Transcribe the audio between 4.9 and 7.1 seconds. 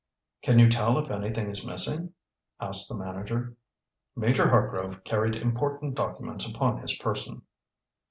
carried important documents upon his